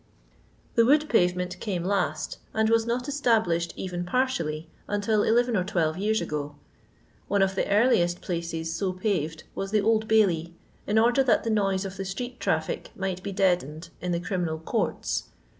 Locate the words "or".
5.55-5.63